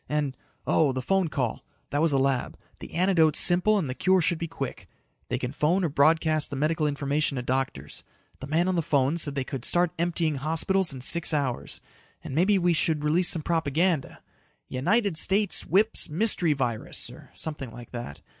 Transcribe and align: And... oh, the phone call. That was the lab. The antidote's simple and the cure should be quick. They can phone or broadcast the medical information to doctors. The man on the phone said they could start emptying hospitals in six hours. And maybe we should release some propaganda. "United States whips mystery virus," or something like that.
And... 0.09 0.35
oh, 0.65 0.93
the 0.93 1.01
phone 1.03 1.27
call. 1.27 1.63
That 1.91 2.01
was 2.01 2.09
the 2.09 2.17
lab. 2.17 2.57
The 2.79 2.95
antidote's 2.95 3.37
simple 3.37 3.77
and 3.77 3.87
the 3.87 3.93
cure 3.93 4.19
should 4.19 4.39
be 4.39 4.47
quick. 4.47 4.87
They 5.29 5.37
can 5.37 5.51
phone 5.51 5.83
or 5.83 5.89
broadcast 5.89 6.49
the 6.49 6.55
medical 6.55 6.87
information 6.87 7.35
to 7.35 7.43
doctors. 7.43 8.03
The 8.39 8.47
man 8.47 8.67
on 8.67 8.73
the 8.73 8.81
phone 8.81 9.19
said 9.19 9.35
they 9.35 9.43
could 9.43 9.63
start 9.63 9.91
emptying 9.99 10.37
hospitals 10.37 10.91
in 10.91 11.01
six 11.01 11.35
hours. 11.35 11.81
And 12.23 12.33
maybe 12.33 12.57
we 12.57 12.73
should 12.73 13.03
release 13.03 13.29
some 13.29 13.43
propaganda. 13.43 14.23
"United 14.69 15.17
States 15.17 15.67
whips 15.67 16.09
mystery 16.09 16.53
virus," 16.53 17.11
or 17.11 17.29
something 17.35 17.69
like 17.69 17.91
that. 17.91 18.21